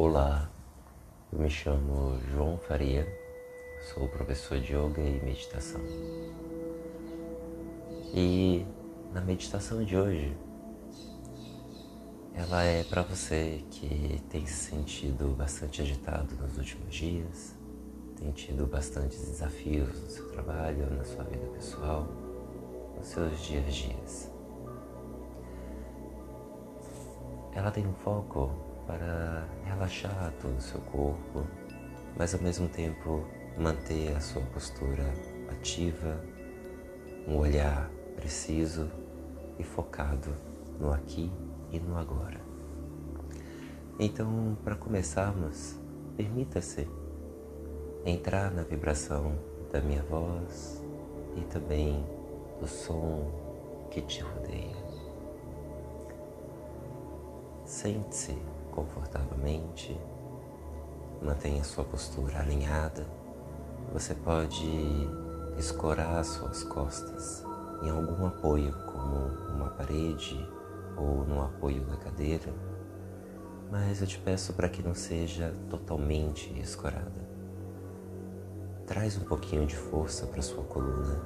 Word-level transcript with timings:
Olá, 0.00 0.48
eu 1.32 1.40
me 1.40 1.50
chamo 1.50 2.20
João 2.30 2.56
Faria, 2.56 3.04
sou 3.92 4.06
professor 4.06 4.60
de 4.60 4.72
yoga 4.72 5.00
e 5.00 5.20
meditação. 5.24 5.80
E 8.14 8.64
na 9.12 9.20
meditação 9.20 9.82
de 9.82 9.96
hoje, 9.96 10.36
ela 12.32 12.62
é 12.62 12.84
para 12.84 13.02
você 13.02 13.64
que 13.72 14.22
tem 14.30 14.46
se 14.46 14.70
sentido 14.70 15.34
bastante 15.36 15.82
agitado 15.82 16.32
nos 16.36 16.56
últimos 16.56 16.94
dias, 16.94 17.56
tem 18.16 18.30
tido 18.30 18.68
bastantes 18.68 19.18
desafios 19.18 20.00
no 20.00 20.10
seu 20.10 20.30
trabalho, 20.30 20.88
na 20.94 21.02
sua 21.02 21.24
vida 21.24 21.48
pessoal, 21.48 22.06
nos 22.96 23.08
seus 23.08 23.40
dias 23.40 23.66
a 23.66 23.68
dias. 23.68 24.30
Ela 27.52 27.72
tem 27.72 27.84
um 27.84 27.94
foco 27.94 28.77
para 28.88 29.46
relaxar 29.66 30.32
todo 30.40 30.56
o 30.56 30.60
seu 30.62 30.80
corpo, 30.80 31.46
mas 32.16 32.34
ao 32.34 32.40
mesmo 32.40 32.68
tempo 32.68 33.22
manter 33.58 34.16
a 34.16 34.20
sua 34.20 34.40
postura 34.46 35.04
ativa, 35.50 36.18
um 37.26 37.36
olhar 37.36 37.90
preciso 38.16 38.90
e 39.58 39.62
focado 39.62 40.34
no 40.80 40.90
aqui 40.90 41.30
e 41.70 41.78
no 41.78 41.98
agora. 41.98 42.40
Então, 44.00 44.56
para 44.64 44.74
começarmos, 44.74 45.76
permita-se 46.16 46.88
entrar 48.06 48.50
na 48.50 48.62
vibração 48.62 49.38
da 49.70 49.82
minha 49.82 50.02
voz 50.04 50.82
e 51.36 51.42
também 51.42 52.02
do 52.58 52.66
som 52.66 53.30
que 53.90 54.00
te 54.00 54.22
rodeia. 54.22 54.76
Sente-se 57.66 58.38
confortavelmente, 58.78 59.98
mantenha 61.20 61.64
sua 61.64 61.84
postura 61.84 62.38
alinhada. 62.38 63.04
Você 63.92 64.14
pode 64.14 64.68
escorar 65.58 66.24
suas 66.24 66.62
costas 66.62 67.44
em 67.82 67.90
algum 67.90 68.26
apoio, 68.26 68.72
como 68.86 69.26
uma 69.52 69.70
parede 69.70 70.48
ou 70.96 71.24
no 71.24 71.42
apoio 71.42 71.84
da 71.86 71.96
cadeira, 71.96 72.52
mas 73.70 74.00
eu 74.00 74.06
te 74.06 74.18
peço 74.18 74.52
para 74.52 74.68
que 74.68 74.82
não 74.82 74.94
seja 74.94 75.52
totalmente 75.68 76.52
escorada. 76.60 77.26
Traz 78.86 79.16
um 79.16 79.24
pouquinho 79.24 79.66
de 79.66 79.76
força 79.76 80.26
para 80.26 80.40
sua 80.40 80.64
coluna 80.64 81.20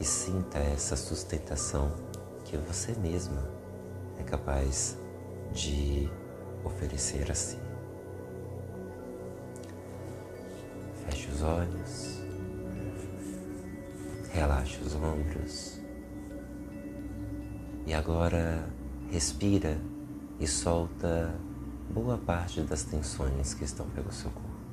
e 0.00 0.04
sinta 0.04 0.58
essa 0.58 0.96
sustentação 0.96 1.92
que 2.44 2.56
você 2.56 2.92
mesma 2.94 3.48
é 4.18 4.22
capaz 4.22 4.98
de 5.52 6.10
oferecer 6.64 7.30
a 7.30 7.34
si. 7.34 7.58
Feche 11.04 11.28
os 11.30 11.42
olhos, 11.42 12.22
relaxe 14.32 14.80
os 14.80 14.94
ombros 14.94 15.80
e 17.86 17.92
agora 17.92 18.68
respira 19.10 19.78
e 20.40 20.46
solta 20.46 21.34
boa 21.90 22.18
parte 22.18 22.62
das 22.62 22.82
tensões 22.84 23.54
que 23.54 23.64
estão 23.64 23.88
pelo 23.90 24.10
seu 24.10 24.30
corpo. 24.30 24.63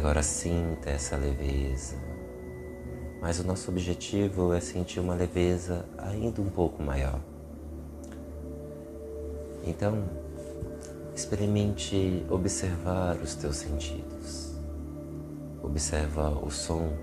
Agora 0.00 0.22
sinta 0.22 0.88
essa 0.88 1.14
leveza. 1.14 1.94
Mas 3.20 3.38
o 3.38 3.44
nosso 3.44 3.70
objetivo 3.70 4.54
é 4.54 4.58
sentir 4.58 4.98
uma 4.98 5.14
leveza 5.14 5.84
ainda 5.98 6.40
um 6.40 6.48
pouco 6.48 6.82
maior. 6.82 7.20
Então, 9.62 10.02
experimente 11.14 12.24
observar 12.30 13.16
os 13.16 13.34
teus 13.34 13.56
sentidos. 13.56 14.54
Observa 15.62 16.30
o 16.30 16.50
som 16.50 16.96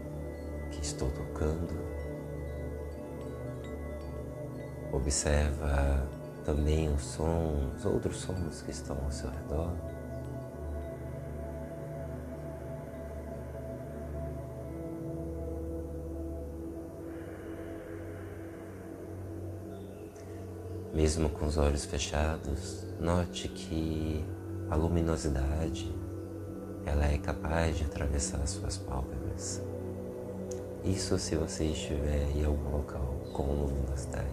que 0.72 0.82
estou 0.82 1.12
tocando. 1.12 1.78
Observa 4.92 6.04
também 6.44 6.92
os 6.92 7.04
sons, 7.04 7.86
outros 7.86 8.18
sons 8.18 8.64
que 8.64 8.72
estão 8.72 8.98
ao 9.06 9.12
seu 9.12 9.30
redor. 9.30 9.87
Mesmo 20.98 21.30
com 21.30 21.46
os 21.46 21.58
olhos 21.60 21.86
fechados, 21.86 22.84
note 23.00 23.48
que 23.50 24.26
a 24.68 24.76
luminosidade 24.76 25.96
ela 26.88 27.06
é 27.06 27.20
capaz 27.20 27.78
de 27.78 27.84
atravessar 27.84 28.42
as 28.42 28.50
suas 28.50 28.78
pálpebras. 28.78 29.62
Isso 30.84 31.20
se 31.20 31.36
você 31.36 31.66
estiver 31.66 32.36
em 32.36 32.44
algum 32.44 32.72
local 32.72 33.14
com 33.32 33.44
luminosidade. 33.44 34.26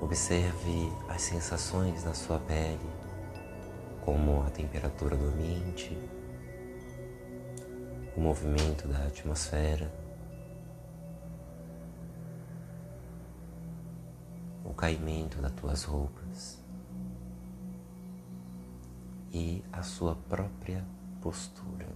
Observe 0.00 0.92
as 1.08 1.22
sensações 1.22 2.04
na 2.04 2.14
sua 2.14 2.38
pele, 2.38 2.78
como 4.04 4.44
a 4.44 4.50
temperatura 4.50 5.16
do 5.16 5.24
ambiente, 5.24 5.98
o 8.16 8.20
movimento 8.20 8.86
da 8.86 8.98
atmosfera. 8.98 10.07
Caimento 14.78 15.42
das 15.42 15.50
tuas 15.54 15.82
roupas 15.82 16.56
e 19.32 19.64
a 19.72 19.82
sua 19.82 20.14
própria 20.14 20.84
postura. 21.20 21.88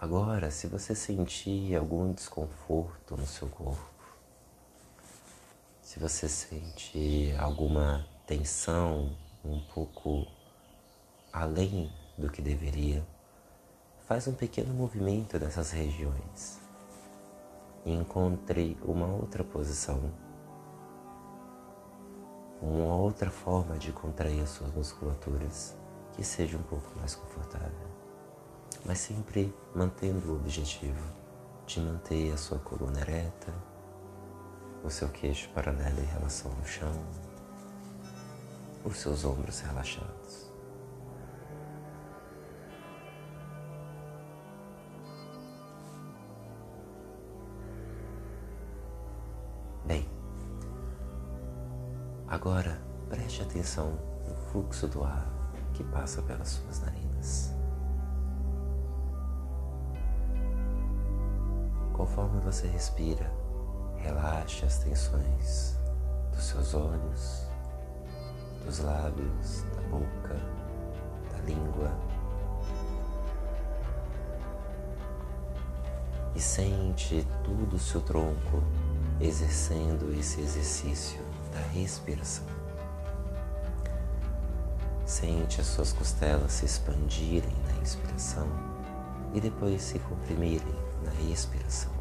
Agora, 0.00 0.52
se 0.52 0.68
você 0.68 0.94
sentir 0.94 1.74
algum 1.74 2.12
desconforto 2.12 3.16
no 3.16 3.26
seu 3.26 3.48
corpo, 3.48 3.90
se 5.80 5.98
você 5.98 6.28
sente 6.28 7.34
alguma 7.38 8.06
tensão 8.24 9.16
um 9.44 9.60
pouco 9.60 10.26
além 11.32 11.90
do 12.18 12.30
que 12.30 12.42
deveria, 12.42 13.06
faz 14.06 14.26
um 14.28 14.34
pequeno 14.34 14.74
movimento 14.74 15.38
nessas 15.38 15.70
regiões 15.70 16.62
encontre 17.84 18.78
uma 18.84 19.06
outra 19.06 19.42
posição, 19.42 20.00
uma 22.60 22.94
outra 22.94 23.28
forma 23.28 23.76
de 23.76 23.90
contrair 23.90 24.40
as 24.40 24.50
suas 24.50 24.72
musculaturas 24.72 25.76
que 26.12 26.22
seja 26.22 26.56
um 26.56 26.62
pouco 26.62 26.86
mais 26.98 27.16
confortável, 27.16 27.88
mas 28.84 28.98
sempre 28.98 29.52
mantendo 29.74 30.32
o 30.32 30.36
objetivo 30.36 31.04
de 31.66 31.80
manter 31.80 32.32
a 32.32 32.36
sua 32.36 32.58
coluna 32.58 33.00
ereta, 33.00 33.52
o 34.84 34.90
seu 34.90 35.08
queixo 35.08 35.48
paralelo 35.50 36.00
em 36.00 36.06
relação 36.06 36.52
ao 36.52 36.64
chão, 36.64 36.92
os 38.84 38.96
seus 38.96 39.24
ombros 39.24 39.60
relaxados. 39.60 40.51
Agora 52.32 52.80
preste 53.10 53.42
atenção 53.42 53.98
no 54.26 54.34
fluxo 54.34 54.88
do 54.88 55.04
ar 55.04 55.30
que 55.74 55.84
passa 55.84 56.22
pelas 56.22 56.48
suas 56.48 56.80
narinas. 56.80 57.52
Conforme 61.92 62.40
você 62.40 62.66
respira, 62.68 63.30
relaxe 63.98 64.64
as 64.64 64.78
tensões 64.78 65.76
dos 66.32 66.42
seus 66.42 66.72
olhos, 66.72 67.46
dos 68.64 68.78
lábios, 68.78 69.64
da 69.76 69.82
boca, 69.90 70.34
da 71.30 71.38
língua. 71.44 71.92
E 76.34 76.40
sente 76.40 77.26
todo 77.44 77.76
o 77.76 77.78
seu 77.78 78.00
tronco 78.00 78.62
exercendo 79.20 80.18
esse 80.18 80.40
exercício 80.40 81.31
da 81.52 81.60
respiração. 81.72 82.44
Sente 85.04 85.60
as 85.60 85.66
suas 85.66 85.92
costelas 85.92 86.52
se 86.52 86.64
expandirem 86.64 87.54
na 87.66 87.82
inspiração 87.82 88.48
e 89.34 89.40
depois 89.40 89.82
se 89.82 89.98
comprimirem 89.98 90.74
na 91.04 91.12
expiração. 91.30 91.92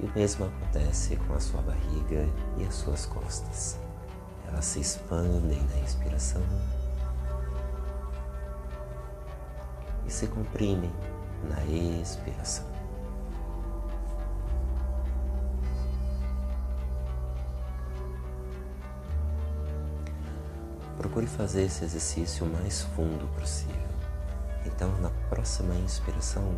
E 0.00 0.06
o 0.06 0.12
mesmo 0.14 0.46
acontece 0.46 1.16
com 1.16 1.34
a 1.34 1.40
sua 1.40 1.62
barriga 1.62 2.28
e 2.58 2.64
as 2.64 2.74
suas 2.74 3.06
costas. 3.06 3.78
Elas 4.46 4.66
se 4.66 4.80
expandem 4.80 5.62
na 5.62 5.78
inspiração 5.78 6.42
e 10.06 10.10
se 10.10 10.26
comprimem 10.26 10.92
na 11.48 11.64
expiração. 11.64 12.73
Procure 21.24 21.26
fazer 21.26 21.62
esse 21.64 21.84
exercício 21.84 22.46
o 22.46 22.50
mais 22.50 22.82
fundo 22.82 23.26
possível. 23.38 23.74
Então, 24.66 24.90
na 25.00 25.10
próxima 25.28 25.74
inspiração, 25.74 26.56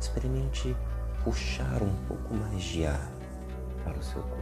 experimente 0.00 0.76
puxar 1.22 1.82
um 1.82 1.94
pouco 2.06 2.34
mais 2.34 2.62
de 2.62 2.86
ar 2.86 3.08
para 3.84 3.98
o 3.98 4.02
seu 4.02 4.22
corpo. 4.22 4.40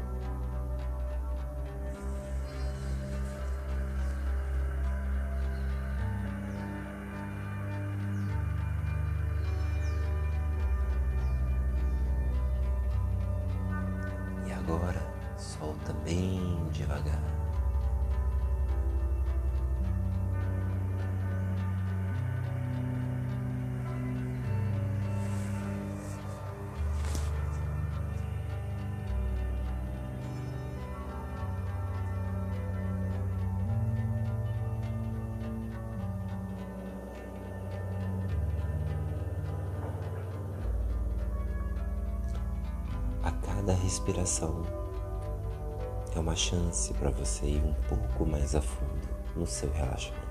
E 14.47 14.53
agora 14.53 15.03
solta 15.37 15.93
bem 16.05 16.67
devagar. 16.73 17.38
Cada 43.69 43.83
respiração 43.83 44.63
é 46.17 46.19
uma 46.19 46.35
chance 46.35 46.95
para 46.95 47.11
você 47.11 47.45
ir 47.45 47.63
um 47.63 47.75
pouco 47.87 48.25
mais 48.25 48.55
a 48.55 48.63
fundo 48.63 49.07
no 49.37 49.47
seu 49.47 49.71
relaxamento. 49.73 50.28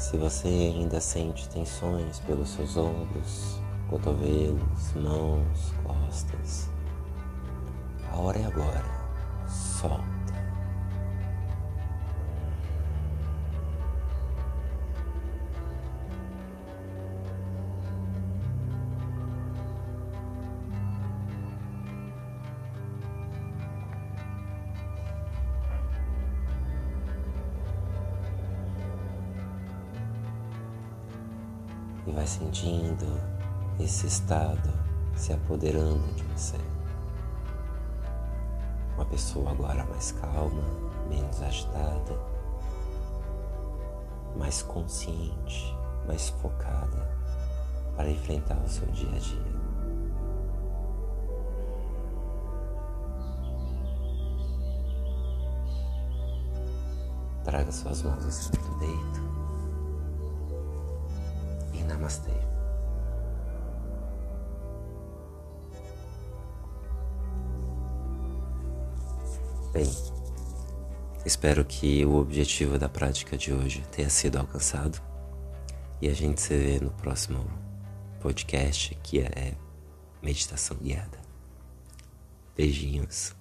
Se 0.00 0.16
você 0.16 0.48
ainda 0.48 0.98
sente 0.98 1.46
tensões 1.50 2.20
pelos 2.20 2.48
seus 2.48 2.74
ombros, 2.78 3.60
cotovelos, 3.90 4.94
mãos, 4.96 5.74
costas, 5.84 6.70
a 8.10 8.16
hora 8.16 8.38
é 8.38 8.46
agora. 8.46 8.82
Solta. 9.46 10.19
E 32.06 32.10
vai 32.12 32.26
sentindo 32.26 33.06
esse 33.78 34.06
estado 34.06 34.70
se 35.14 35.32
apoderando 35.32 36.12
de 36.14 36.22
você. 36.24 36.56
Uma 38.94 39.04
pessoa 39.04 39.50
agora 39.50 39.84
mais 39.86 40.12
calma, 40.12 40.62
menos 41.08 41.42
agitada, 41.42 42.18
mais 44.36 44.62
consciente, 44.62 45.74
mais 46.06 46.28
focada 46.28 47.10
para 47.96 48.10
enfrentar 48.10 48.58
o 48.64 48.68
seu 48.68 48.86
dia 48.88 49.08
a 49.08 49.18
dia. 49.18 49.60
Traga 57.44 57.72
suas 57.72 58.02
mãos 58.02 58.24
acima 58.24 58.62
do 58.62 58.78
peito 58.78 59.49
Namastê. 62.00 62.30
Bem, 69.72 69.86
espero 71.26 71.64
que 71.64 72.04
o 72.04 72.16
objetivo 72.16 72.78
da 72.78 72.88
prática 72.88 73.36
de 73.36 73.52
hoje 73.52 73.84
tenha 73.92 74.08
sido 74.08 74.38
alcançado 74.38 75.00
e 76.00 76.08
a 76.08 76.14
gente 76.14 76.40
se 76.40 76.56
vê 76.56 76.80
no 76.80 76.90
próximo 76.90 77.44
podcast 78.20 78.94
que 79.02 79.20
é 79.20 79.54
meditação 80.22 80.76
guiada. 80.78 81.20
Beijinhos. 82.56 83.39